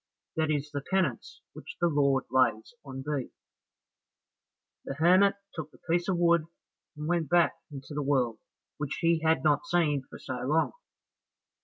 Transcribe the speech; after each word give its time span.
That 0.35 0.49
is 0.49 0.71
the 0.71 0.81
penance 0.81 1.41
which 1.53 1.75
the 1.79 1.85
Lord 1.87 2.23
lays 2.31 2.73
on 2.83 3.03
thee." 3.03 3.29
Then 3.29 3.31
the 4.83 4.93
hermit 4.95 5.35
took 5.53 5.69
the 5.69 5.77
piece 5.77 6.07
of 6.07 6.17
wood, 6.17 6.47
and 6.97 7.07
went 7.07 7.29
back 7.29 7.53
into 7.69 7.93
the 7.93 8.01
world, 8.01 8.39
which 8.77 8.97
he 9.01 9.19
had 9.23 9.43
not 9.43 9.67
seen 9.67 10.01
for 10.09 10.17
so 10.17 10.39
long. 10.39 10.71